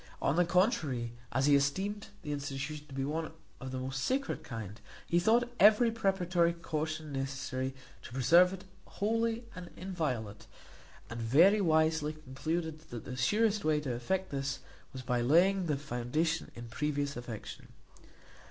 [0.19, 4.81] On the contrary, as he esteemed the institution to be of the most sacred kind,
[5.05, 8.63] he thought every preparatory caution necessary to preserve it
[8.97, 10.47] holy and inviolate;
[11.07, 14.57] and very wisely concluded, that the surest way to effect this
[14.91, 17.67] was by laying the foundation in previous affection.